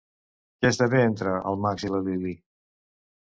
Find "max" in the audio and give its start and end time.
1.65-1.85